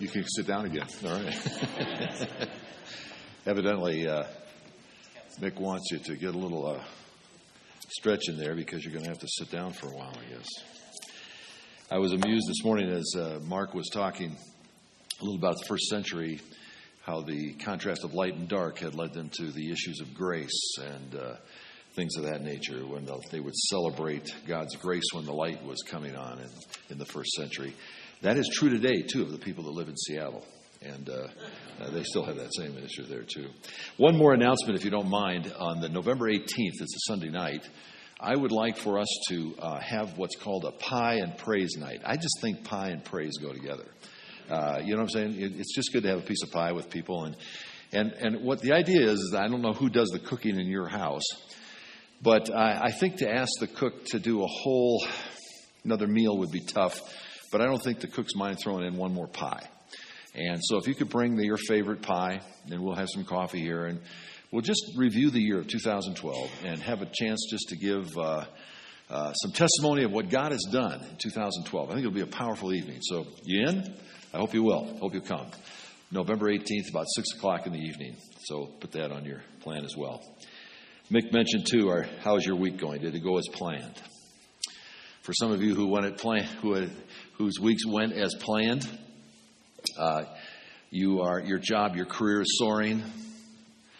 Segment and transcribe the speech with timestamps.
[0.00, 0.86] You can sit down again.
[1.04, 2.28] All right.
[3.46, 4.24] Evidently, uh,
[5.42, 6.82] Mick wants you to get a little uh,
[7.90, 10.34] stretch in there because you're going to have to sit down for a while, I
[10.34, 10.48] guess.
[11.90, 14.34] I was amused this morning as uh, Mark was talking
[15.20, 16.40] a little about the first century,
[17.02, 20.78] how the contrast of light and dark had led them to the issues of grace
[20.82, 21.34] and uh,
[21.94, 26.16] things of that nature, when they would celebrate God's grace when the light was coming
[26.16, 26.48] on in,
[26.88, 27.74] in the first century.
[28.22, 30.44] That is true today, too, of the people that live in Seattle.
[30.82, 31.28] And uh,
[31.80, 33.48] uh, they still have that same issue there, too.
[33.96, 35.50] One more announcement, if you don't mind.
[35.58, 36.44] On the November 18th,
[36.80, 37.66] it's a Sunday night,
[38.20, 42.02] I would like for us to uh, have what's called a pie and praise night.
[42.04, 43.86] I just think pie and praise go together.
[44.50, 45.40] Uh, you know what I'm saying?
[45.40, 47.24] It, it's just good to have a piece of pie with people.
[47.24, 47.36] And,
[47.92, 50.66] and, and what the idea is, is I don't know who does the cooking in
[50.66, 51.24] your house,
[52.20, 55.02] but I, I think to ask the cook to do a whole
[55.84, 57.00] another meal would be tough.
[57.50, 59.66] But I don't think the cook's mind throwing in one more pie.
[60.34, 63.60] And so if you could bring the, your favorite pie, then we'll have some coffee
[63.60, 64.00] here, and
[64.52, 68.44] we'll just review the year of 2012 and have a chance just to give uh,
[69.08, 71.90] uh, some testimony of what God has done in 2012.
[71.90, 73.00] I think it'll be a powerful evening.
[73.02, 73.96] So you in?
[74.32, 74.98] I hope you will.
[75.00, 75.48] Hope you come.
[76.12, 78.16] November 18th, about 6 o'clock in the evening.
[78.44, 80.22] So put that on your plan as well.
[81.10, 83.00] Mick mentioned too, our, how's your week going?
[83.00, 84.00] Did it go as planned?
[85.22, 86.90] For some of you who went at plan, who had,
[87.34, 88.88] whose weeks went as planned,
[89.98, 90.24] uh,
[90.90, 93.02] you are your job, your career is soaring.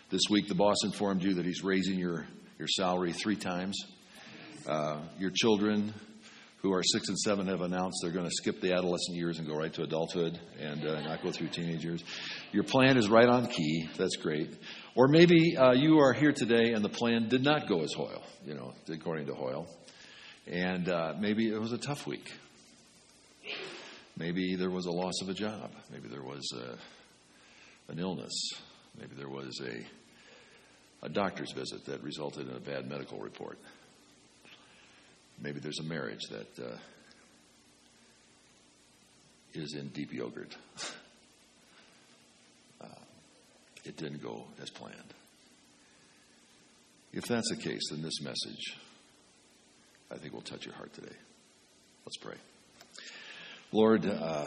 [0.09, 2.27] This week, the boss informed you that he's raising your
[2.59, 3.79] your salary three times.
[4.67, 5.93] Uh, your children,
[6.63, 9.47] who are six and seven, have announced they're going to skip the adolescent years and
[9.47, 12.03] go right to adulthood and uh, not go through teenage years.
[12.53, 13.89] Your plan is right on key.
[13.99, 14.55] That's great.
[14.95, 18.23] Or maybe uh, you are here today and the plan did not go as Hoyle,
[18.45, 19.67] you know, according to Hoyle.
[20.51, 22.29] And uh, maybe it was a tough week.
[24.17, 25.71] Maybe there was a loss of a job.
[25.93, 28.33] Maybe there was a, an illness.
[28.99, 33.59] Maybe there was a, a doctor's visit that resulted in a bad medical report.
[35.41, 36.77] Maybe there's a marriage that uh,
[39.55, 40.57] is in deep yogurt.
[42.81, 42.87] uh,
[43.85, 45.15] it didn't go as planned.
[47.13, 48.77] If that's the case, then this message,
[50.11, 51.15] I think, will touch your heart today.
[52.05, 52.37] Let's pray.
[53.73, 54.47] Lord, uh,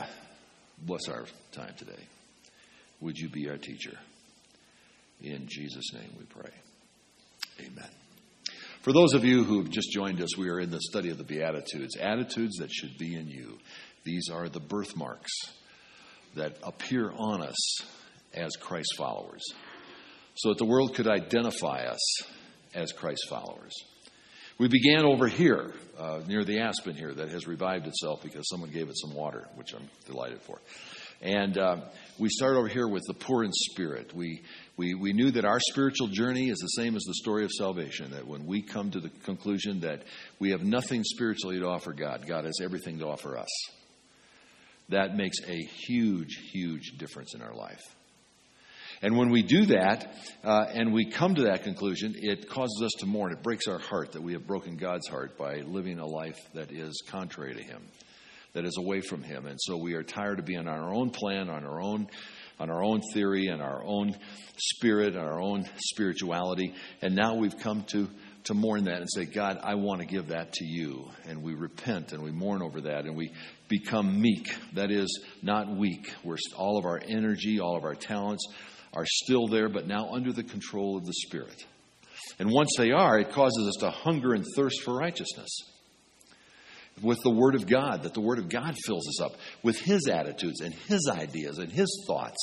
[0.79, 2.03] bless our time today.
[2.99, 3.97] Would you be our teacher?
[5.21, 6.51] In Jesus' name we pray.
[7.61, 7.89] Amen.
[8.81, 11.17] For those of you who have just joined us, we are in the study of
[11.17, 13.57] the Beatitudes, attitudes that should be in you.
[14.03, 15.31] These are the birthmarks
[16.35, 17.81] that appear on us
[18.33, 19.43] as Christ followers,
[20.35, 22.23] so that the world could identify us
[22.73, 23.71] as Christ followers.
[24.59, 28.69] We began over here, uh, near the aspen here, that has revived itself because someone
[28.69, 30.59] gave it some water, which I'm delighted for.
[31.21, 31.77] And uh,
[32.19, 34.13] we start over here with the poor in spirit.
[34.13, 34.43] We,
[34.77, 38.11] we, we knew that our spiritual journey is the same as the story of salvation,
[38.11, 40.03] that when we come to the conclusion that
[40.39, 43.49] we have nothing spiritually to offer God, God has everything to offer us,
[44.89, 47.81] that makes a huge, huge difference in our life.
[49.03, 50.15] And when we do that
[50.45, 53.33] uh, and we come to that conclusion, it causes us to mourn.
[53.33, 56.71] It breaks our heart that we have broken God's heart by living a life that
[56.71, 57.83] is contrary to Him,
[58.53, 59.45] that is away from Him.
[59.45, 62.07] And so we are tired of being on our own plan, on our own.
[62.59, 64.15] On our own theory and our own
[64.57, 66.75] spirit and our own spirituality.
[67.01, 68.07] And now we've come to
[68.45, 71.09] to mourn that and say, God, I want to give that to you.
[71.25, 73.31] And we repent and we mourn over that and we
[73.69, 74.53] become meek.
[74.73, 76.13] That is, not weak.
[76.23, 78.45] We're all of our energy, all of our talents,
[78.93, 81.65] are still there, but now under the control of the Spirit.
[82.39, 85.49] And once they are, it causes us to hunger and thirst for righteousness
[87.01, 89.31] with the Word of God, that the Word of God fills us up
[89.63, 92.37] with His attitudes and His ideas and His thoughts.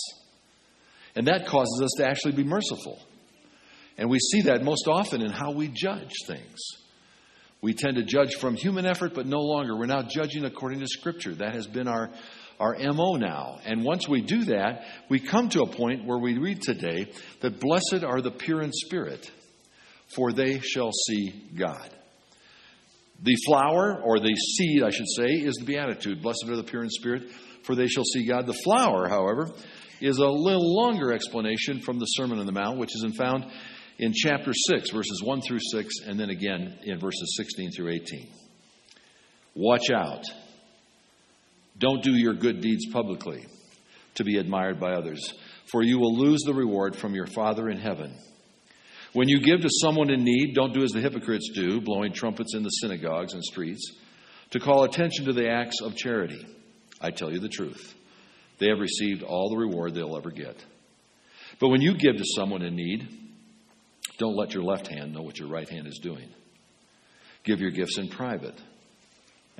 [1.14, 2.98] And that causes us to actually be merciful.
[3.96, 6.58] And we see that most often in how we judge things.
[7.62, 9.76] We tend to judge from human effort, but no longer.
[9.76, 11.34] We're now judging according to Scripture.
[11.34, 12.10] That has been our
[12.60, 13.58] our MO now.
[13.64, 17.10] And once we do that, we come to a point where we read today
[17.40, 19.28] that blessed are the pure in spirit,
[20.14, 21.90] for they shall see God.
[23.22, 26.22] The flower, or the seed, I should say, is the beatitude.
[26.22, 27.30] Blessed are the pure in spirit,
[27.64, 28.46] for they shall see God.
[28.46, 29.50] The flower, however,
[30.00, 33.46] is a little longer explanation from the Sermon on the Mount, which is found
[33.98, 38.28] in chapter 6, verses 1 through 6, and then again in verses 16 through 18.
[39.54, 40.24] Watch out
[41.80, 43.46] don't do your good deeds publicly
[44.14, 45.34] to be admired by others,
[45.72, 48.14] for you will lose the reward from your Father in heaven.
[49.12, 52.54] When you give to someone in need, don't do as the hypocrites do, blowing trumpets
[52.54, 53.92] in the synagogues and streets,
[54.50, 56.46] to call attention to the acts of charity.
[57.00, 57.94] I tell you the truth.
[58.58, 60.62] they have received all the reward they'll ever get.
[61.58, 63.08] But when you give to someone in need,
[64.18, 66.28] don't let your left hand know what your right hand is doing.
[67.42, 68.54] Give your gifts in private,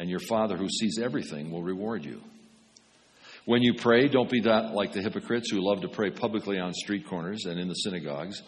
[0.01, 2.23] and your Father who sees everything will reward you.
[3.45, 6.73] When you pray, don't be that like the hypocrites who love to pray publicly on
[6.73, 8.43] street corners and in the synagogues,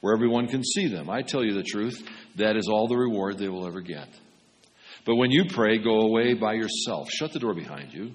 [0.00, 1.10] where everyone can see them.
[1.10, 2.02] I tell you the truth,
[2.36, 4.08] that is all the reward they will ever get.
[5.04, 8.12] But when you pray, go away by yourself, shut the door behind you,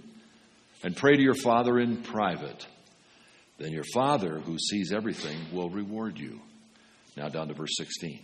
[0.84, 2.66] and pray to your Father in private.
[3.60, 6.40] Then your Father, who sees everything, will reward you.
[7.16, 8.20] Now down to verse 16.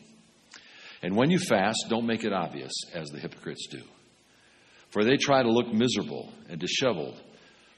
[1.04, 3.84] And when you fast, don't make it obvious, as the hypocrites do.
[4.96, 7.22] For they try to look miserable and disheveled,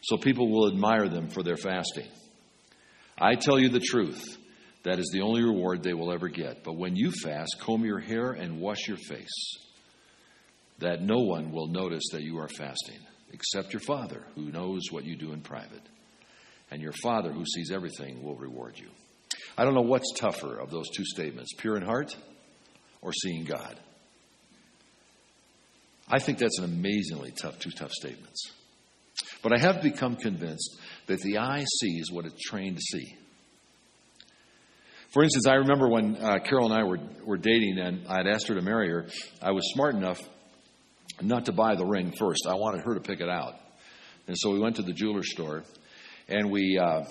[0.04, 2.06] so people will admire them for their fasting.
[3.20, 4.38] I tell you the truth,
[4.84, 6.64] that is the only reward they will ever get.
[6.64, 9.58] But when you fast, comb your hair and wash your face,
[10.78, 13.00] that no one will notice that you are fasting,
[13.34, 15.82] except your Father, who knows what you do in private.
[16.70, 18.90] And your Father, who sees everything, will reward you.
[19.58, 22.16] I don't know what's tougher of those two statements pure in heart
[23.02, 23.80] or seeing God.
[26.10, 28.52] I think that's an amazingly tough, two tough statements.
[29.42, 33.18] But I have become convinced that the eye sees what it's trained to see.
[35.10, 38.28] For instance, I remember when uh, Carol and I were, were dating and I had
[38.28, 39.08] asked her to marry her,
[39.42, 40.20] I was smart enough
[41.22, 42.46] not to buy the ring first.
[42.48, 43.56] I wanted her to pick it out.
[44.28, 45.64] And so we went to the jeweler store
[46.28, 47.04] and we, uh,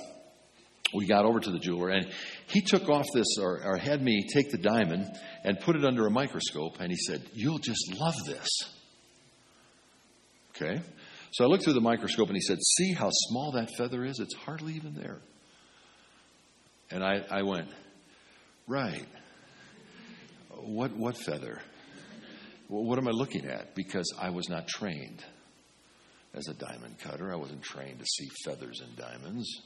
[0.95, 2.07] we got over to the jeweler and
[2.49, 5.07] he took off this or, or had me take the diamond
[5.43, 8.49] and put it under a microscope and he said, You'll just love this.
[10.57, 10.81] Okay?
[11.33, 14.21] So I looked through the microscope and he said, See how small that feather is?
[14.21, 15.19] It's hardly even there.
[16.91, 17.69] And I, I went,
[18.67, 19.07] Right.
[20.51, 21.61] What, what feather?
[22.69, 23.75] What am I looking at?
[23.75, 25.23] Because I was not trained
[26.35, 27.33] as a diamond cutter.
[27.33, 29.63] I wasn't trained to see feathers in diamonds.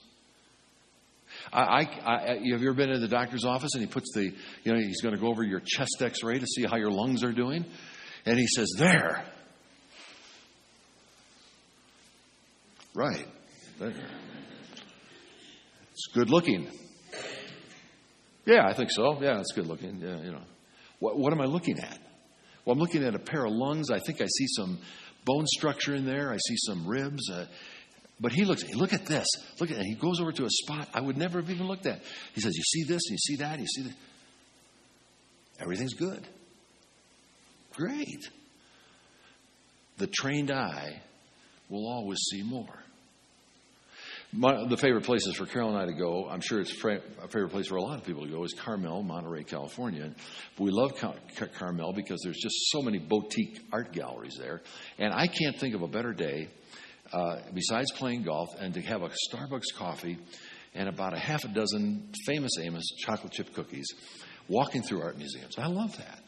[1.52, 4.25] I, I, I, have you ever been in the doctor's office and he puts the,
[4.64, 6.90] you know, he's going to go over your chest x ray to see how your
[6.90, 7.64] lungs are doing?
[8.26, 9.25] And he says, There.
[12.94, 13.26] Right.
[15.92, 16.69] It's good looking.
[18.46, 19.20] Yeah, I think so.
[19.22, 20.00] Yeah, it's good looking.
[20.00, 20.42] Yeah, you know.
[20.98, 21.98] What, what am I looking at?
[22.64, 23.90] Well, I'm looking at a pair of lungs.
[23.90, 24.78] I think I see some
[25.25, 26.32] bone structure in there.
[26.32, 27.31] I see some ribs.
[27.31, 27.46] Uh,
[28.20, 29.26] but he looks, look at this.
[29.58, 29.84] Look at it.
[29.84, 32.02] He goes over to a spot I would never have even looked at.
[32.34, 33.94] He says, You see this, you see that, you see that.
[35.60, 36.26] Everything's good.
[37.75, 38.28] Great.
[39.98, 41.02] The trained eye
[41.70, 42.69] will always see more.
[44.32, 47.50] My, the favorite places for Carol and I to go, I'm sure it's a favorite
[47.50, 50.14] place for a lot of people to go, is Carmel, Monterey, California.
[50.56, 51.17] We love Car-
[51.58, 54.61] Carmel because there's just so many boutique art galleries there.
[54.99, 56.49] And I can't think of a better day,
[57.12, 60.16] uh, besides playing golf, and to have a Starbucks coffee
[60.75, 63.88] and about a half a dozen famous Amos chocolate chip cookies
[64.49, 65.58] walking through art museums.
[65.58, 66.20] I love that.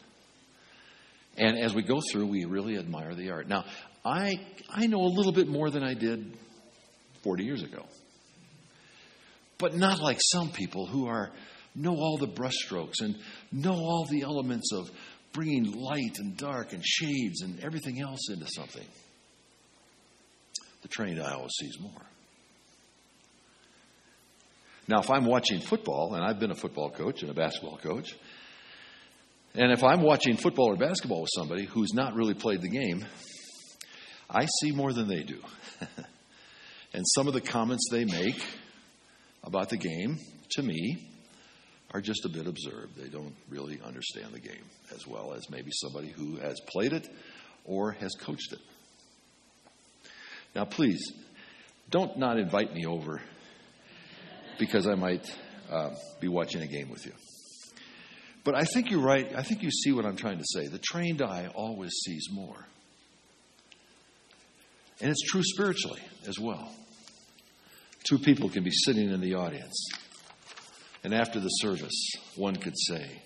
[1.37, 3.47] And as we go through, we really admire the art.
[3.47, 3.63] Now,
[4.05, 4.39] I,
[4.69, 6.37] I know a little bit more than I did
[7.23, 7.85] 40 years ago.
[9.57, 11.31] But not like some people who are
[11.75, 13.15] know all the brushstrokes and
[13.51, 14.91] know all the elements of
[15.31, 18.85] bringing light and dark and shades and everything else into something.
[20.81, 22.01] The trained eye always sees more.
[24.87, 28.13] Now, if I'm watching football, and I've been a football coach and a basketball coach,
[29.55, 33.05] and if I'm watching football or basketball with somebody who's not really played the game,
[34.33, 35.39] I see more than they do.
[36.93, 38.39] And some of the comments they make
[39.43, 40.19] about the game,
[40.51, 41.09] to me,
[41.91, 42.89] are just a bit absurd.
[42.95, 44.63] They don't really understand the game
[44.93, 47.07] as well as maybe somebody who has played it
[47.65, 48.59] or has coached it.
[50.55, 51.01] Now, please,
[51.89, 53.21] don't not invite me over
[54.59, 55.25] because I might
[55.71, 57.13] uh, be watching a game with you.
[58.43, 59.31] But I think you're right.
[59.35, 60.67] I think you see what I'm trying to say.
[60.67, 62.67] The trained eye always sees more.
[65.01, 66.71] And it's true spiritually as well.
[68.07, 69.89] Two people can be sitting in the audience,
[71.03, 73.21] and after the service, one could say,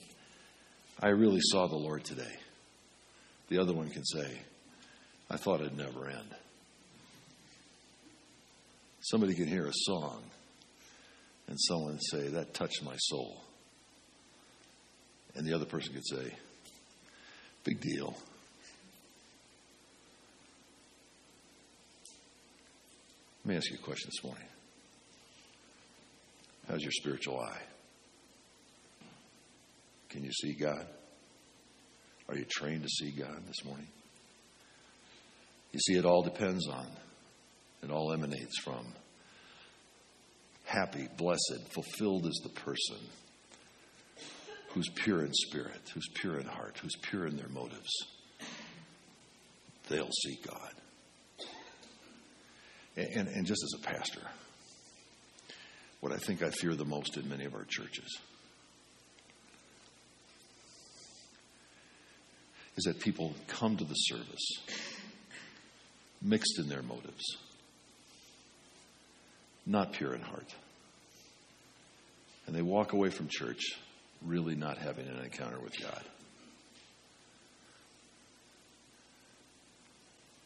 [1.02, 2.36] I really saw the Lord today.
[3.50, 4.40] The other one can say,
[5.30, 6.36] I thought it'd never end.
[9.02, 10.22] Somebody can hear a song,
[11.48, 13.42] and someone say, That touched my soul.
[15.36, 16.34] And the other person could say,
[17.64, 18.18] Big deal.
[23.48, 24.48] Let me ask you a question this morning.
[26.68, 27.62] How's your spiritual eye?
[30.10, 30.86] Can you see God?
[32.28, 33.88] Are you trained to see God this morning?
[35.72, 36.88] You see, it all depends on,
[37.84, 38.86] it all emanates from
[40.66, 42.98] happy, blessed, fulfilled is the person
[44.72, 47.94] who's pure in spirit, who's pure in heart, who's pure in their motives.
[49.88, 50.74] They'll see God.
[52.98, 54.22] And, and, just as a pastor,
[56.00, 58.18] what I think I fear the most in many of our churches
[62.76, 64.52] is that people come to the service
[66.24, 67.38] mixed in their motives,
[69.68, 70.56] not pure in heart.
[72.48, 73.62] And they walk away from church
[74.26, 76.04] really not having an encounter with God.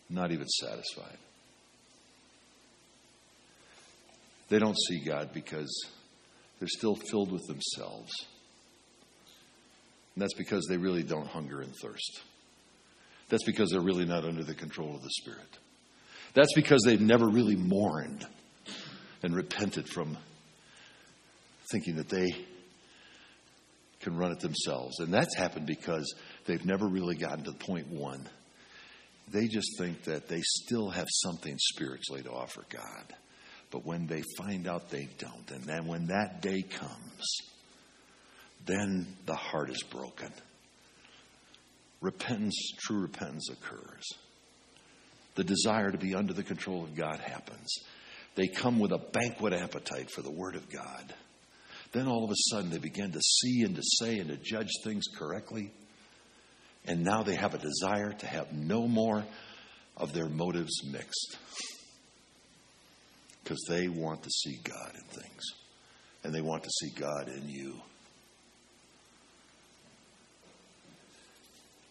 [0.10, 1.17] Not even satisfied.
[4.51, 5.74] They don't see God because
[6.60, 8.12] they're still filled with themselves.
[10.13, 12.20] And that's because they really don't hunger and thirst.
[13.29, 15.58] That's because they're really not under the control of the Spirit.
[16.34, 18.27] That's because they've never really mourned
[19.24, 20.17] and repented from
[21.72, 22.36] thinking that they
[24.01, 25.00] can run it themselves.
[25.00, 26.13] And that's happened because
[26.46, 28.27] they've never really gotten to point one.
[29.29, 33.15] They just think that they still have something spiritually to offer God.
[33.71, 37.37] But when they find out they don't, and then when that day comes,
[38.65, 40.31] then the heart is broken.
[42.01, 44.03] Repentance, true repentance occurs.
[45.35, 47.69] The desire to be under the control of God happens.
[48.35, 51.13] They come with a banquet appetite for the Word of God.
[51.91, 54.69] Then all of a sudden they begin to see and to say and to judge
[54.83, 55.71] things correctly.
[56.85, 59.23] And now they have a desire to have no more
[59.95, 61.37] of their motives mixed.
[63.43, 65.43] Because they want to see God in things.
[66.24, 67.75] And they want to see God in you.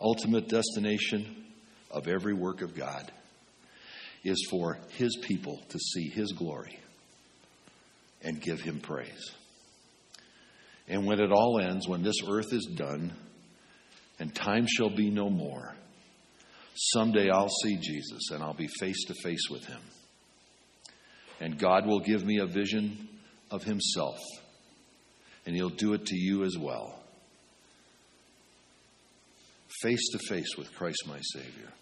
[0.00, 1.45] Ultimate destination
[1.90, 3.11] of every work of God
[4.25, 6.78] is for His people to see His glory
[8.23, 9.33] and give Him praise.
[10.88, 13.12] And when it all ends, when this earth is done
[14.19, 15.75] and time shall be no more,
[16.75, 19.80] someday I'll see Jesus and I'll be face to face with him.
[21.40, 23.09] And God will give me a vision
[23.50, 24.18] of himself,
[25.47, 27.00] and he'll do it to you as well.
[29.80, 31.73] Face to face with Christ my Savior.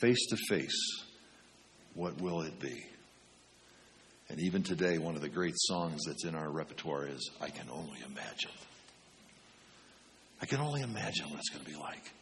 [0.00, 1.04] Face to face,
[1.94, 2.84] what will it be?
[4.28, 7.68] And even today, one of the great songs that's in our repertoire is I Can
[7.70, 8.50] Only Imagine.
[10.40, 12.12] I can only imagine what it's going to be like.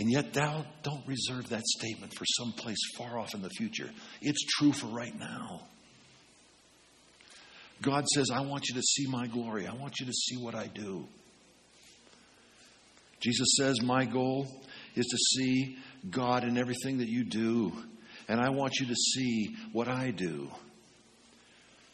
[0.00, 3.90] And yet, thou don't reserve that statement for some place far off in the future.
[4.22, 5.60] It's true for right now.
[7.82, 9.66] God says, I want you to see my glory.
[9.66, 11.06] I want you to see what I do.
[13.20, 14.46] Jesus says, My goal
[14.96, 15.76] is to see
[16.08, 17.72] God in everything that you do
[18.30, 20.48] and I want you to see what I do.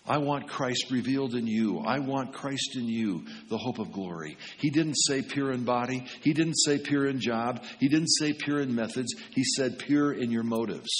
[0.06, 1.80] I want Christ revealed in you.
[1.80, 4.36] I want Christ in you, the hope of glory.
[4.58, 6.06] He didn't say pure in body.
[6.22, 7.64] He didn't say pure in job.
[7.80, 9.14] He didn't say pure in methods.
[9.32, 10.90] He said pure in your motives.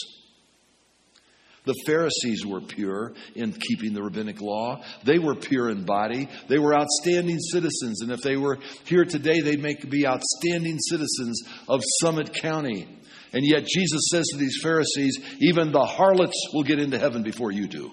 [1.67, 4.83] The Pharisees were pure in keeping the rabbinic law.
[5.05, 6.29] They were pure in body.
[6.49, 8.03] They were outstanding citizens.
[8.03, 12.87] And if they were here today, they'd make, be outstanding citizens of Summit County.
[13.33, 17.51] And yet Jesus says to these Pharisees, even the harlots will get into heaven before
[17.51, 17.91] you do.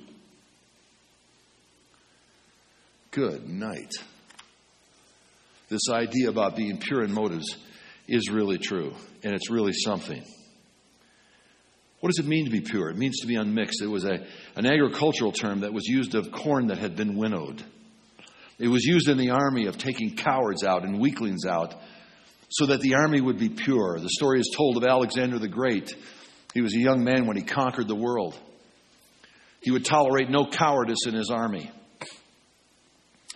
[3.14, 3.94] Good night.
[5.70, 7.46] This idea about being pure in motives
[8.08, 10.24] is really true, and it's really something.
[12.00, 12.90] What does it mean to be pure?
[12.90, 13.84] It means to be unmixed.
[13.84, 17.64] It was a, an agricultural term that was used of corn that had been winnowed.
[18.58, 21.76] It was used in the army of taking cowards out and weaklings out
[22.50, 24.00] so that the army would be pure.
[24.00, 25.96] The story is told of Alexander the Great.
[26.56, 28.36] He was a young man when he conquered the world.
[29.62, 31.70] He would tolerate no cowardice in his army.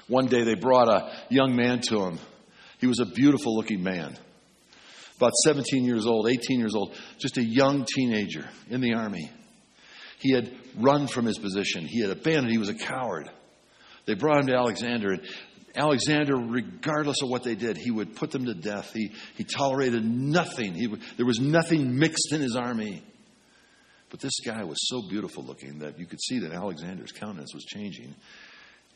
[0.08, 2.20] One day they brought a young man to him.
[2.80, 4.18] He was a beautiful looking man,
[5.18, 9.32] about 17 years old, 18 years old, just a young teenager in the army.
[10.20, 13.30] He had run from his position, he had abandoned, he was a coward.
[14.06, 15.22] They brought him to Alexander, and
[15.76, 18.92] Alexander, regardless of what they did, he would put them to death.
[18.94, 20.74] He, he tolerated nothing.
[20.74, 20.88] He,
[21.18, 23.04] there was nothing mixed in his army.
[24.10, 27.64] But this guy was so beautiful looking that you could see that Alexander's countenance was
[27.66, 28.16] changing.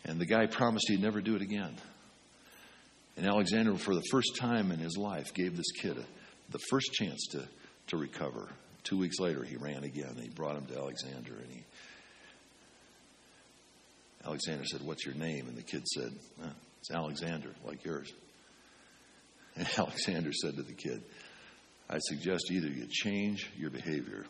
[0.05, 1.75] And the guy promised he'd never do it again.
[3.17, 6.03] And Alexander, for the first time in his life, gave this kid a,
[6.51, 7.48] the first chance to,
[7.88, 8.48] to recover.
[8.84, 10.17] Two weeks later, he ran again.
[10.20, 11.63] He brought him to Alexander, and he
[14.25, 15.48] Alexander said, What's your name?
[15.48, 16.12] And the kid said,
[16.79, 18.12] it's Alexander, like yours.
[19.55, 21.01] And Alexander said to the kid,
[21.89, 24.25] I suggest either you change your behavior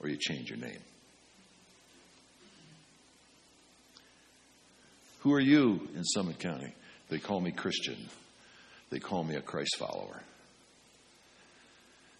[0.00, 0.80] or you change your name.
[5.20, 6.74] Who are you in Summit County?
[7.08, 7.96] They call me Christian.
[8.90, 10.22] They call me a Christ follower.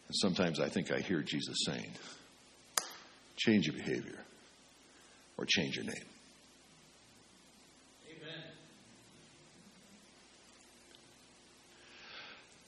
[0.08, 1.90] And sometimes I think I hear Jesus saying,
[3.36, 4.18] change your behavior
[5.38, 5.94] or change your name.
[8.10, 8.44] Amen.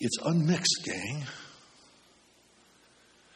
[0.01, 1.27] It's unmixed, gang.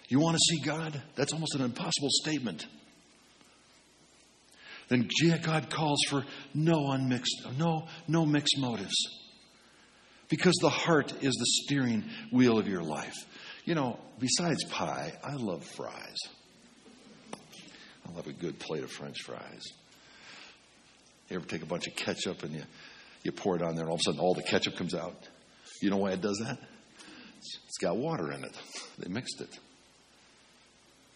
[0.09, 1.03] You want to see God?
[1.17, 2.67] That's almost an impossible statement.
[4.89, 5.09] Then
[5.43, 6.25] God calls for
[6.55, 8.95] no unmixed, no, no mixed motives.
[10.29, 13.15] Because the heart is the steering wheel of your life.
[13.65, 16.17] You know, besides pie, I love fries.
[18.09, 19.63] I love a good plate of French fries.
[21.29, 22.63] You ever take a bunch of ketchup and you,
[23.25, 25.17] you pour it on there, and all of a sudden all the ketchup comes out?
[25.83, 26.59] You know why it does that?
[27.39, 28.57] It's got water in it.
[28.99, 29.59] They mixed it.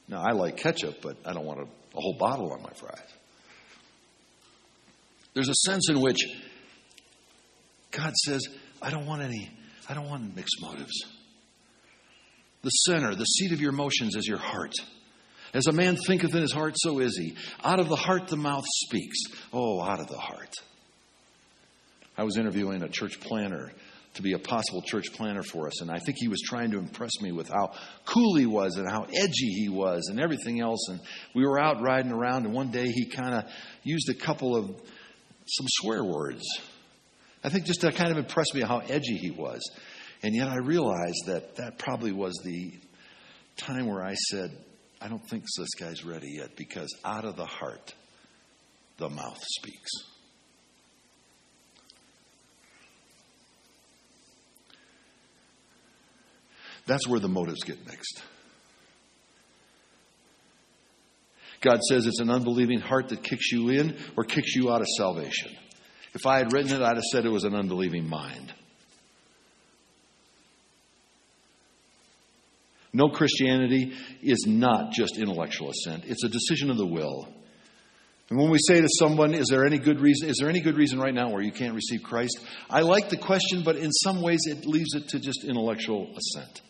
[0.08, 2.98] Now, I like ketchup, but I don't want a, a whole bottle on my fries.
[5.34, 6.18] There's a sense in which
[7.90, 8.46] God says,
[8.82, 9.50] I don't want any,
[9.88, 11.04] I don't want mixed motives.
[12.62, 14.74] The center, the seat of your emotions is your heart.
[15.52, 17.34] As a man thinketh in his heart, so is he.
[17.64, 19.18] Out of the heart, the mouth speaks.
[19.52, 20.54] Oh, out of the heart.
[22.16, 23.72] I was interviewing a church planner
[24.14, 26.78] to be a possible church planner for us, and I think he was trying to
[26.78, 27.72] impress me with how
[28.04, 30.88] cool he was and how edgy he was and everything else.
[30.88, 31.00] And
[31.34, 33.44] we were out riding around, and one day he kind of
[33.82, 34.70] used a couple of
[35.50, 36.42] some swear words.
[37.42, 39.60] I think just to kind of impress me how edgy he was.
[40.22, 42.72] And yet I realized that that probably was the
[43.56, 44.50] time where I said,
[45.00, 47.94] I don't think this guy's ready yet because out of the heart,
[48.98, 49.90] the mouth speaks.
[56.86, 58.22] That's where the motives get mixed.
[61.60, 64.86] God says it's an unbelieving heart that kicks you in or kicks you out of
[64.96, 65.52] salvation.
[66.14, 68.52] If I had written it, I'd have said it was an unbelieving mind.
[72.92, 73.92] No Christianity
[74.22, 76.04] is not just intellectual assent.
[76.06, 77.28] It's a decision of the will.
[78.30, 80.76] And when we say to someone, is there any good reason is there any good
[80.76, 82.40] reason right now where you can't receive Christ?
[82.68, 86.62] I like the question, but in some ways it leaves it to just intellectual assent.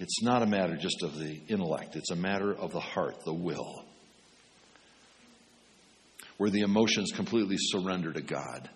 [0.00, 3.34] It's not a matter just of the intellect, it's a matter of the heart, the
[3.34, 3.84] will,
[6.38, 8.70] where the emotions completely surrender to God.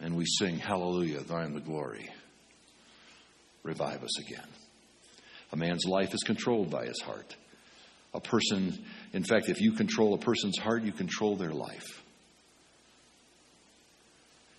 [0.00, 2.08] And we sing, Hallelujah, thine the glory.
[3.62, 4.48] Revive us again.
[5.52, 7.36] A man's life is controlled by his heart.
[8.14, 12.02] A person, in fact, if you control a person's heart, you control their life.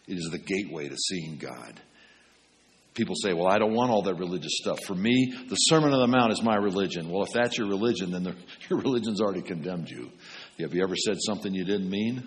[0.07, 1.81] It is the gateway to seeing God.
[2.95, 4.79] People say, Well, I don't want all that religious stuff.
[4.85, 7.09] For me, the Sermon on the Mount is my religion.
[7.09, 8.35] Well, if that's your religion, then the,
[8.69, 10.11] your religion's already condemned you.
[10.59, 12.23] Have you ever said something you didn't mean?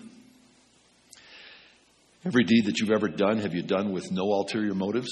[2.24, 5.08] Every deed that you've ever done, have you done with no ulterior motives?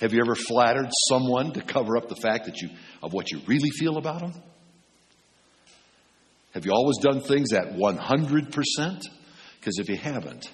[0.00, 2.70] Have you ever flattered someone to cover up the fact that you,
[3.02, 4.32] of what you really feel about them?
[6.54, 9.02] Have you always done things at 100%?
[9.60, 10.50] Because if you haven't,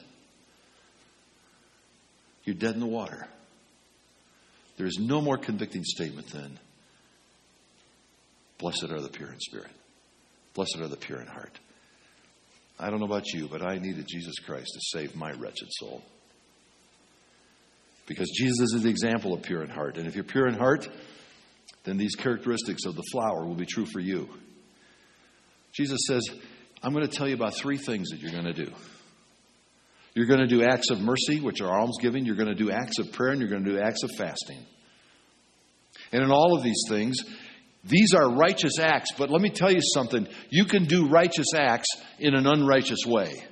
[2.43, 3.29] you're dead in the water.
[4.77, 6.59] There is no more convicting statement than,
[8.59, 9.71] Blessed are the pure in spirit.
[10.55, 11.59] Blessed are the pure in heart.
[12.79, 16.03] I don't know about you, but I needed Jesus Christ to save my wretched soul.
[18.07, 19.99] Because Jesus is the example of pure in heart.
[19.99, 20.89] And if you're pure in heart,
[21.85, 24.29] then these characteristics of the flower will be true for you.
[25.73, 26.23] Jesus says,
[26.83, 28.73] I'm going to tell you about three things that you're going to do.
[30.17, 32.25] You're going to do acts of mercy, which are almsgiving.
[32.25, 34.65] You're going to do acts of prayer, and you're going to do acts of fasting.
[36.11, 37.19] And in all of these things,
[37.85, 40.27] these are righteous acts, but let me tell you something.
[40.49, 43.45] You can do righteous acts in an unrighteous way.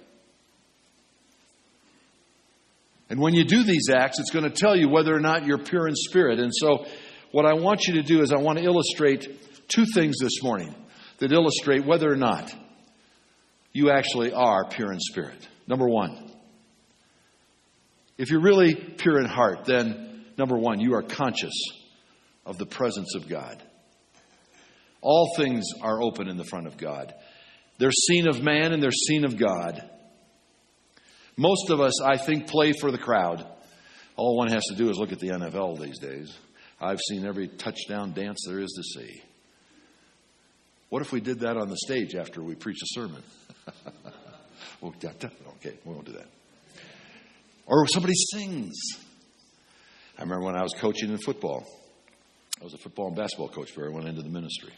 [3.10, 5.62] And when you do these acts, it's going to tell you whether or not you're
[5.62, 6.40] pure in spirit.
[6.40, 6.86] And so,
[7.30, 9.28] what I want you to do is, I want to illustrate
[9.68, 10.74] two things this morning
[11.18, 12.54] that illustrate whether or not
[13.74, 15.46] you actually are pure in spirit.
[15.66, 16.30] Number one,
[18.16, 21.54] if you're really pure in heart, then number one, you are conscious
[22.46, 23.62] of the presence of God.
[25.00, 27.14] All things are open in the front of God.
[27.78, 29.82] They're seen of man and they're seen of God.
[31.36, 33.46] Most of us, I think, play for the crowd.
[34.16, 36.34] All one has to do is look at the NFL these days.
[36.80, 39.22] I've seen every touchdown dance there is to see.
[40.90, 43.22] What if we did that on the stage after we preach a sermon?
[44.84, 46.28] okay, we won't do that.
[47.66, 48.74] Or somebody sings.
[50.18, 51.66] I remember when I was coaching in football.
[52.60, 54.72] I was a football and basketball coach before I went into the ministry.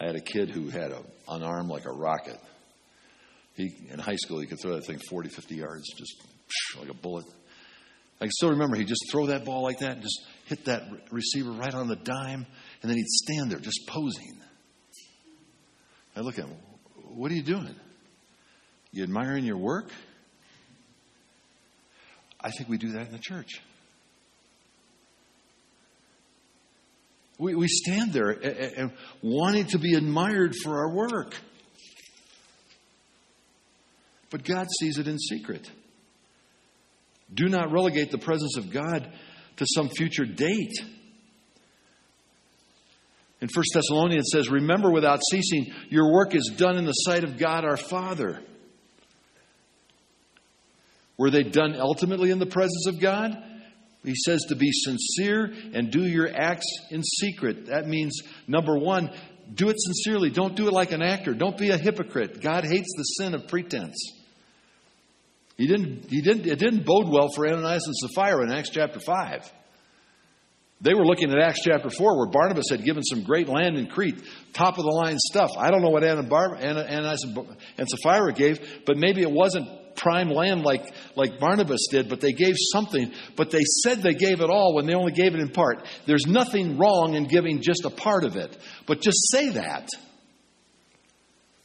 [0.00, 0.92] I had a kid who had
[1.28, 2.38] an arm like a rocket.
[3.54, 6.22] He, in high school, he could throw that thing 40, 50 yards, just
[6.78, 7.26] like a bullet.
[8.20, 10.82] I can still remember he'd just throw that ball like that and just hit that
[11.10, 12.46] receiver right on the dime,
[12.82, 14.40] and then he'd stand there just posing.
[16.16, 16.56] I look at him,
[17.14, 17.74] what are you doing?
[18.92, 19.90] You admiring your work?
[22.42, 23.60] I think we do that in the church.
[27.38, 31.34] We, we stand there and, and wanting to be admired for our work.
[34.30, 35.68] But God sees it in secret.
[37.32, 39.10] Do not relegate the presence of God
[39.56, 40.72] to some future date.
[43.40, 47.24] In 1 Thessalonians it says, Remember without ceasing, your work is done in the sight
[47.24, 48.40] of God our Father.
[51.20, 53.36] Were they done ultimately in the presence of God?
[54.02, 57.66] He says to be sincere and do your acts in secret.
[57.66, 59.10] That means, number one,
[59.52, 60.30] do it sincerely.
[60.30, 61.34] Don't do it like an actor.
[61.34, 62.40] Don't be a hypocrite.
[62.40, 63.98] God hates the sin of pretense.
[65.58, 68.98] He didn't, he didn't, it didn't bode well for Ananias and Sapphira in Acts chapter
[68.98, 69.52] 5.
[70.80, 73.88] They were looking at Acts chapter 4, where Barnabas had given some great land in
[73.88, 74.22] Crete,
[74.54, 75.50] top of the line stuff.
[75.58, 80.92] I don't know what Ananias and Sapphira gave, but maybe it wasn't prime land like,
[81.16, 83.12] like Barnabas did, but they gave something.
[83.36, 85.84] But they said they gave it all when they only gave it in part.
[86.06, 89.88] There's nothing wrong in giving just a part of it, but just say that.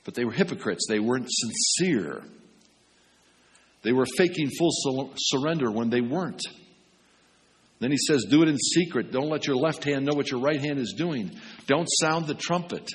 [0.03, 2.23] But they were hypocrites, they weren't sincere.
[3.81, 6.41] They were faking full surrender when they weren't.
[7.79, 9.11] Then he says, Do it in secret.
[9.11, 11.31] Don't let your left hand know what your right hand is doing.
[11.67, 12.89] Don't sound the trumpet.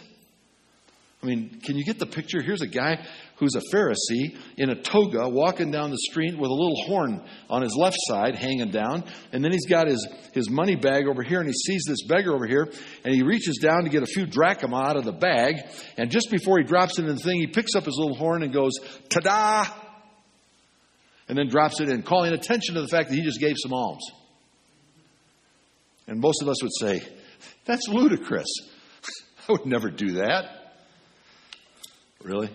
[1.22, 2.40] I mean, can you get the picture?
[2.42, 3.06] Here's a guy
[3.40, 7.62] who's a Pharisee in a toga walking down the street with a little horn on
[7.62, 9.02] his left side hanging down.
[9.32, 12.34] And then he's got his, his money bag over here and he sees this beggar
[12.34, 12.70] over here
[13.02, 15.56] and he reaches down to get a few drachma out of the bag.
[15.96, 18.42] And just before he drops it in the thing, he picks up his little horn
[18.42, 18.72] and goes,
[19.08, 19.66] ta da!
[21.26, 23.72] And then drops it in, calling attention to the fact that he just gave some
[23.72, 24.04] alms.
[26.06, 27.02] And most of us would say,
[27.64, 28.48] that's ludicrous.
[29.48, 30.74] I would never do that.
[32.22, 32.50] Really?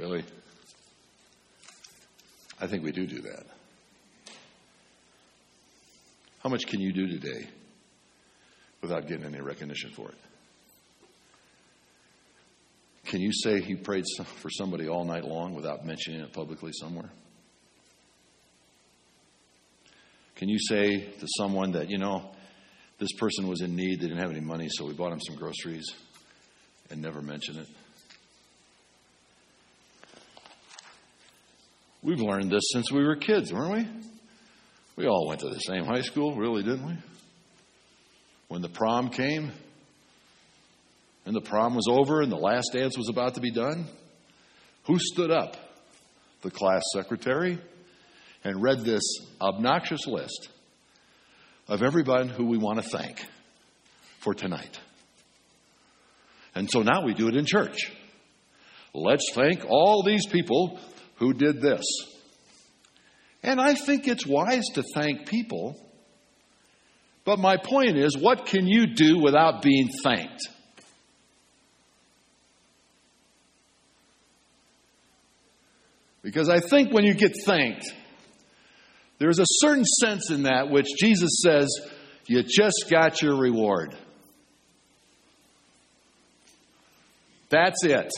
[0.00, 0.24] Really?
[2.58, 3.44] I think we do do that.
[6.38, 7.46] How much can you do today
[8.80, 10.14] without getting any recognition for it?
[13.04, 17.10] Can you say he prayed for somebody all night long without mentioning it publicly somewhere?
[20.36, 22.30] Can you say to someone that, you know,
[22.98, 25.36] this person was in need, they didn't have any money, so we bought him some
[25.36, 25.84] groceries
[26.88, 27.66] and never mention it?
[32.02, 33.88] We've learned this since we were kids, weren't we?
[34.96, 36.94] We all went to the same high school, really, didn't we?
[38.48, 39.52] When the prom came
[41.26, 43.84] and the prom was over and the last dance was about to be done,
[44.84, 45.56] who stood up?
[46.40, 47.58] The class secretary
[48.44, 49.02] and read this
[49.38, 50.48] obnoxious list
[51.68, 53.22] of everyone who we want to thank
[54.20, 54.80] for tonight.
[56.54, 57.92] And so now we do it in church.
[58.94, 60.80] Let's thank all these people
[61.20, 61.84] who did this.
[63.42, 65.76] And I think it's wise to thank people.
[67.24, 70.40] But my point is, what can you do without being thanked?
[76.22, 77.86] Because I think when you get thanked,
[79.18, 81.68] there's a certain sense in that which Jesus says,
[82.26, 83.94] you just got your reward.
[87.50, 88.10] That's it.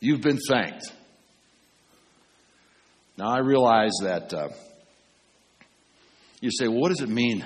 [0.00, 0.92] You've been thanked.
[3.18, 4.48] Now, I realize that uh,
[6.40, 7.44] you say, well, what does it mean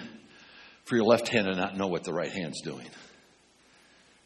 [0.84, 2.86] for your left hand to not know what the right hand's doing?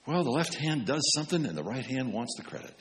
[0.07, 2.75] Well, the left hand does something and the right hand wants the credit.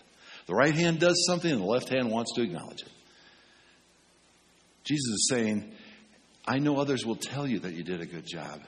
[0.45, 2.91] The right hand does something and the left hand wants to acknowledge it.
[4.83, 5.71] Jesus is saying,
[6.45, 8.61] I know others will tell you that you did a good job,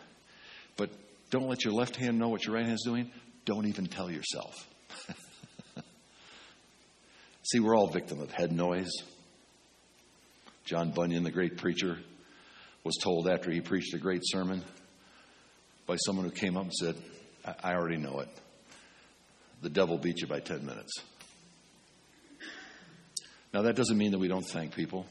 [0.77, 0.89] but
[1.29, 3.11] don't let your left hand know what your right hand is doing.
[3.43, 4.53] Don't even tell yourself.
[7.43, 8.91] See, we're all victim of head noise.
[10.65, 11.99] John Bunyan, the great preacher,
[12.83, 14.63] was told after he preached a great sermon
[15.85, 16.95] by someone who came up and said,
[17.45, 18.29] I, I already know it.
[19.61, 20.91] The devil beat you by 10 minutes.
[23.53, 25.05] Now, that doesn't mean that we don't thank people,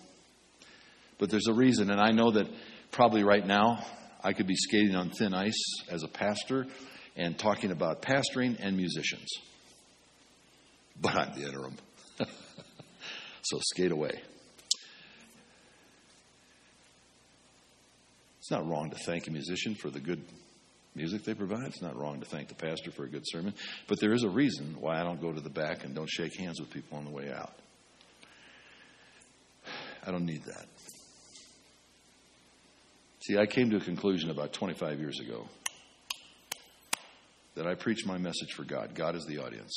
[1.18, 2.48] but there's a reason, and I know that
[2.90, 3.86] probably right now
[4.22, 6.66] I could be skating on thin ice as a pastor
[7.16, 9.28] and talking about pastoring and musicians.
[11.00, 11.76] But I'm the interim.
[13.42, 14.20] so skate away.
[18.44, 20.22] It's not wrong to thank a musician for the good
[20.94, 21.66] music they provide.
[21.68, 23.54] It's not wrong to thank the pastor for a good sermon,
[23.88, 26.38] but there is a reason why I don't go to the back and don't shake
[26.38, 27.54] hands with people on the way out.
[30.07, 30.66] I don't need that.
[33.22, 35.48] See, I came to a conclusion about 25 years ago
[37.54, 38.94] that I preach my message for God.
[38.94, 39.72] God is the audience.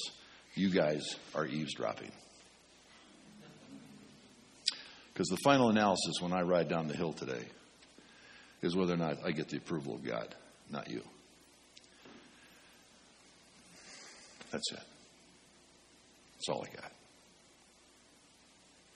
[0.56, 2.12] You guys are eavesdropping.
[5.14, 7.46] Because the final analysis when I ride down the hill today
[8.62, 10.34] is whether or not I get the approval of God,
[10.70, 11.02] not you.
[14.52, 14.80] That's it.
[16.36, 16.92] That's all I got.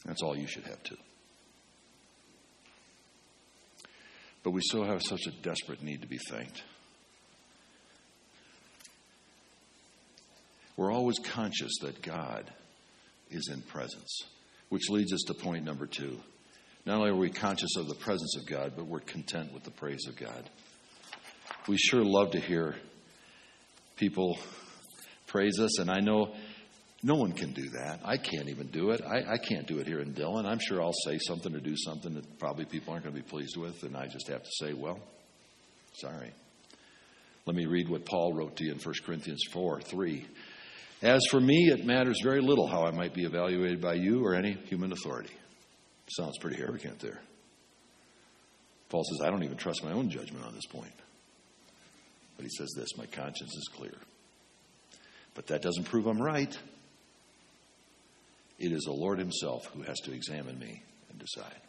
[0.05, 0.97] That's all you should have too.
[4.43, 6.63] But we still have such a desperate need to be thanked.
[10.77, 12.49] We're always conscious that God
[13.29, 14.23] is in presence,
[14.69, 16.19] which leads us to point number two.
[16.85, 19.71] Not only are we conscious of the presence of God, but we're content with the
[19.71, 20.49] praise of God.
[21.67, 22.75] We sure love to hear
[23.97, 24.39] people
[25.27, 26.33] praise us, and I know
[27.03, 27.99] no one can do that.
[28.03, 29.01] I can't even do it.
[29.01, 30.45] I, I, can't do it here in Dillon.
[30.45, 33.27] I'm sure I'll say something or do something that probably people aren't going to be
[33.27, 34.99] pleased with, and I just have to say, well,
[35.93, 36.31] sorry.
[37.45, 40.25] Let me read what Paul wrote to you in 1 Corinthians 4 3.
[41.01, 44.35] As for me, it matters very little how I might be evaluated by you or
[44.35, 45.33] any human authority.
[46.07, 47.19] Sounds pretty arrogant there.
[48.89, 50.91] Paul says, I don't even trust my own judgment on this point.
[52.35, 53.93] But he says this my conscience is clear.
[55.33, 56.57] But that doesn't prove I'm right.
[58.59, 61.61] It is the Lord Himself who has to examine me and decide.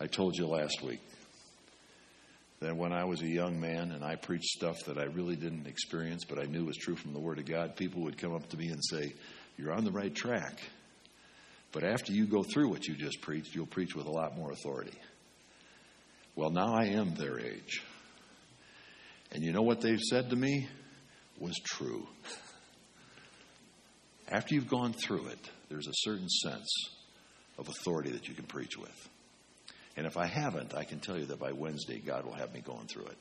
[0.00, 1.00] I told you last week
[2.60, 5.66] that when I was a young man and I preached stuff that I really didn't
[5.66, 8.48] experience, but I knew was true from the Word of God, people would come up
[8.50, 9.12] to me and say,
[9.56, 10.60] You're on the right track.
[11.72, 14.52] But after you go through what you just preached, you'll preach with a lot more
[14.52, 14.96] authority.
[16.36, 17.82] Well, now I am their age.
[19.32, 20.68] And you know what they've said to me
[21.38, 22.06] was true.
[24.28, 26.68] After you've gone through it, there's a certain sense
[27.58, 29.08] of authority that you can preach with.
[29.96, 32.60] And if I haven't, I can tell you that by Wednesday, God will have me
[32.60, 33.16] going through it.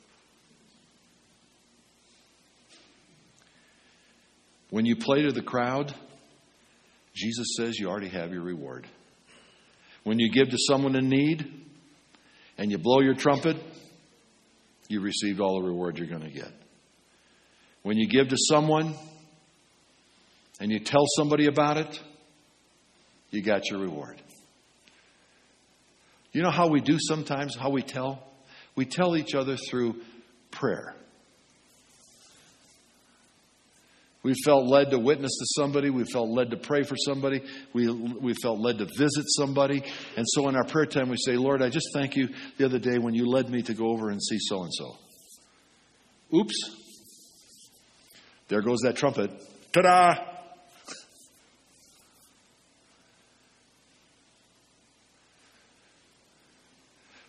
[4.69, 5.93] When you play to the crowd,
[7.13, 8.87] Jesus says you already have your reward.
[10.03, 11.45] When you give to someone in need
[12.57, 13.57] and you blow your trumpet,
[14.87, 16.51] you received all the reward you're going to get.
[17.83, 18.95] When you give to someone
[20.59, 21.99] and you tell somebody about it,
[23.29, 24.21] you got your reward.
[26.33, 28.27] You know how we do sometimes, how we tell?
[28.75, 30.01] We tell each other through
[30.51, 30.95] prayer.
[34.23, 35.89] We felt led to witness to somebody.
[35.89, 37.41] We felt led to pray for somebody.
[37.73, 39.83] We, we felt led to visit somebody.
[40.15, 42.77] And so in our prayer time, we say, Lord, I just thank you the other
[42.77, 44.95] day when you led me to go over and see so and so.
[46.35, 46.53] Oops.
[48.47, 49.31] There goes that trumpet.
[49.73, 50.15] Ta da!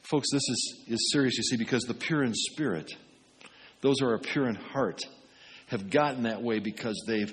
[0.02, 2.92] Folks, this is, is serious, you see, because the pure in spirit,
[3.80, 5.00] those who are pure in heart,
[5.72, 7.32] have gotten that way because they've,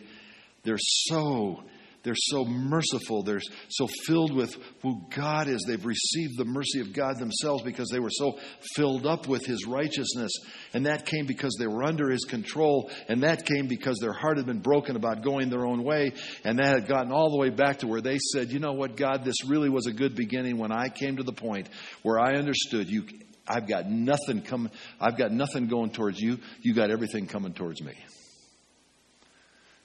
[0.63, 1.63] they're so
[2.03, 3.23] they're so merciful.
[3.23, 5.65] They're so filled with who God is.
[5.67, 8.39] They've received the mercy of God themselves because they were so
[8.75, 10.31] filled up with His righteousness.
[10.73, 12.89] And that came because they were under His control.
[13.09, 16.13] And that came because their heart had been broken about going their own way.
[16.45, 18.95] And that had gotten all the way back to where they said, You know what,
[18.95, 21.67] God, this really was a good beginning when I came to the point
[22.01, 23.05] where I understood you.
[23.45, 24.71] I've got nothing coming.
[25.01, 26.37] I've got nothing going towards you.
[26.61, 27.93] You got everything coming towards me.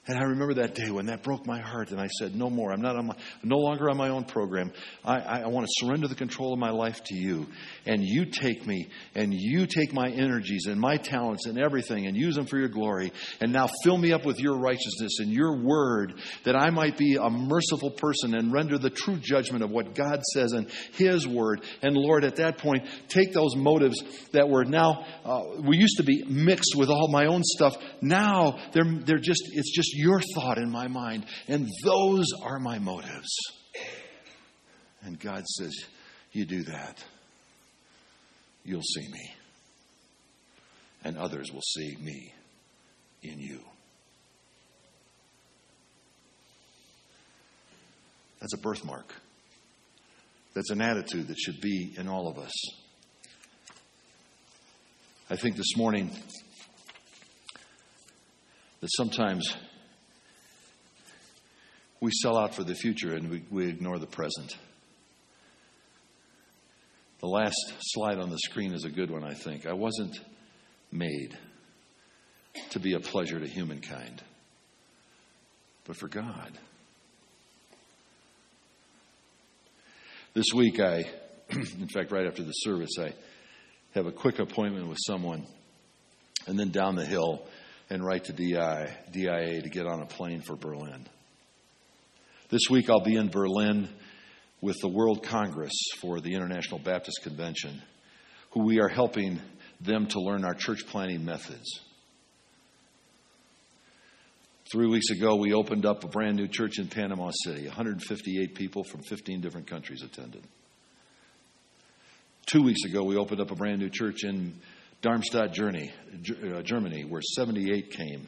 [0.07, 2.71] And I remember that day when that broke my heart, and I said, "No more.
[2.71, 4.71] I'm not on my, no longer on my own program.
[5.03, 7.47] I, I, I want to surrender the control of my life to you,
[7.87, 12.15] and you take me, and you take my energies and my talents and everything, and
[12.15, 13.11] use them for your glory.
[13.41, 16.13] And now fill me up with your righteousness and your word,
[16.43, 20.21] that I might be a merciful person and render the true judgment of what God
[20.33, 21.63] says in His word.
[21.81, 26.03] And Lord, at that point, take those motives that were now uh, we used to
[26.03, 27.75] be mixed with all my own stuff.
[28.01, 32.79] Now they're they're just it's just your thought in my mind, and those are my
[32.79, 33.35] motives.
[35.01, 35.73] And God says,
[36.31, 37.03] You do that,
[38.63, 39.33] you'll see me,
[41.03, 42.33] and others will see me
[43.23, 43.59] in you.
[48.39, 49.13] That's a birthmark.
[50.53, 52.53] That's an attitude that should be in all of us.
[55.29, 56.11] I think this morning
[58.81, 59.55] that sometimes
[62.05, 64.55] we sell out for the future and we, we ignore the present.
[67.19, 69.65] The last slide on the screen is a good one, I think.
[69.65, 70.15] I wasn't
[70.91, 71.35] made
[72.69, 74.21] to be a pleasure to humankind,
[75.85, 76.51] but for God.
[80.35, 81.05] This week, I,
[81.49, 83.15] in fact, right after the service, I
[83.95, 85.47] have a quick appointment with someone,
[86.45, 87.47] and then down the hill
[87.89, 91.07] and right to DI, DIA to get on a plane for Berlin.
[92.49, 93.89] This week, I'll be in Berlin
[94.61, 97.81] with the World Congress for the International Baptist Convention,
[98.51, 99.41] who we are helping
[99.81, 101.79] them to learn our church planting methods.
[104.71, 107.65] Three weeks ago, we opened up a brand new church in Panama City.
[107.65, 110.43] 158 people from 15 different countries attended.
[112.45, 114.53] Two weeks ago, we opened up a brand new church in
[115.01, 118.27] Darmstadt, uh, Germany, where 78 came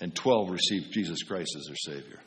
[0.00, 2.20] and 12 received Jesus Christ as their Savior.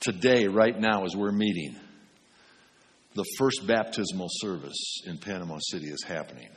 [0.00, 1.76] Today, right now, as we're meeting,
[3.14, 6.50] the first baptismal service in Panama City is happening.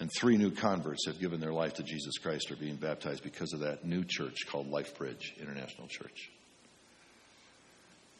[0.00, 3.52] And three new converts have given their life to Jesus Christ are being baptized because
[3.52, 6.30] of that new church called Life Bridge International Church.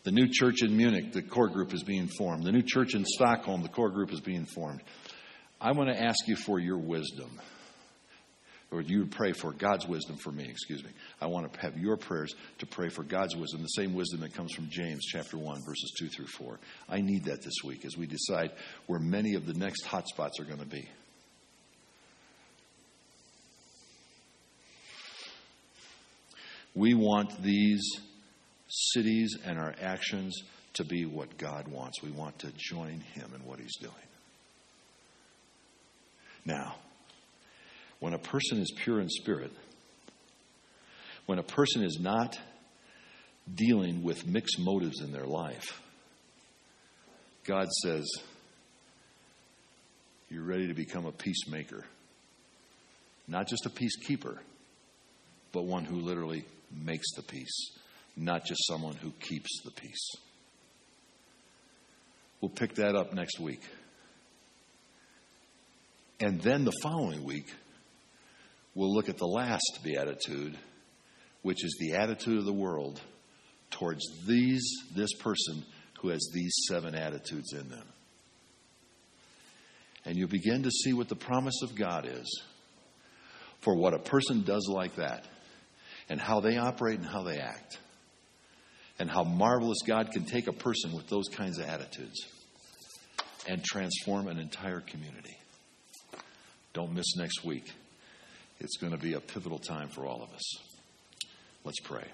[0.05, 2.44] The new church in Munich, the core group is being formed.
[2.44, 4.83] The new church in Stockholm, the core group is being formed.
[5.61, 7.40] I want to ask you for your wisdom.
[8.74, 10.90] Or you would pray for God's wisdom for me, excuse me.
[11.20, 14.34] I want to have your prayers to pray for God's wisdom, the same wisdom that
[14.34, 16.58] comes from James chapter 1, verses 2 through 4.
[16.88, 18.50] I need that this week as we decide
[18.88, 20.88] where many of the next hotspots are going to be.
[26.74, 27.88] We want these
[28.66, 32.02] cities and our actions to be what God wants.
[32.02, 33.92] We want to join Him in what He's doing.
[36.44, 36.74] Now,
[38.04, 39.50] when a person is pure in spirit,
[41.24, 42.38] when a person is not
[43.54, 45.80] dealing with mixed motives in their life,
[47.46, 48.04] God says,
[50.28, 51.86] You're ready to become a peacemaker.
[53.26, 54.36] Not just a peacekeeper,
[55.52, 57.70] but one who literally makes the peace,
[58.18, 60.10] not just someone who keeps the peace.
[62.42, 63.62] We'll pick that up next week.
[66.20, 67.46] And then the following week,
[68.74, 70.56] we'll look at the last beatitude,
[71.42, 73.00] which is the attitude of the world
[73.70, 75.64] towards these this person
[76.00, 77.87] who has these seven attitudes in them.
[80.04, 82.42] And you begin to see what the promise of God is
[83.60, 85.24] for what a person does like that
[86.08, 87.78] and how they operate and how they act.
[88.96, 92.28] And how marvelous God can take a person with those kinds of attitudes
[93.48, 95.37] and transform an entire community.
[96.74, 97.72] Don't miss next week.
[98.60, 100.54] It's going to be a pivotal time for all of us.
[101.64, 102.04] Let's pray.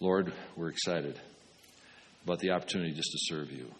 [0.00, 1.18] Lord, we're excited
[2.24, 3.70] about the opportunity just to serve you.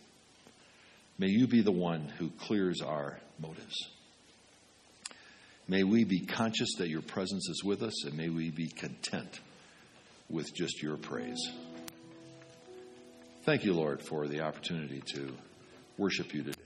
[1.19, 3.75] May you be the one who clears our motives.
[5.67, 9.41] May we be conscious that your presence is with us, and may we be content
[10.31, 11.39] with just your praise.
[13.45, 15.35] Thank you, Lord, for the opportunity to
[15.97, 16.59] worship you today.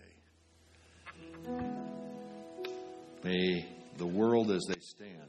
[3.25, 3.69] May
[3.99, 5.29] the world as they stand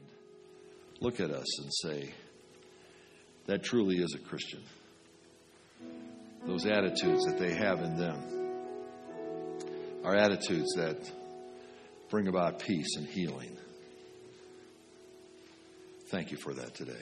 [1.00, 2.14] look at us and say,
[3.46, 4.62] that truly is a Christian.
[6.46, 8.22] Those attitudes that they have in them
[10.02, 10.96] are attitudes that
[12.10, 13.56] bring about peace and healing.
[16.08, 16.92] Thank you for that today.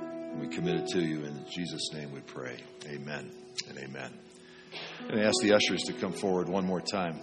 [0.00, 2.58] And we commit it to you in Jesus' name we pray.
[2.86, 3.30] Amen
[3.68, 4.12] and amen.
[5.08, 7.18] Going to ask the ushers to come forward one more time.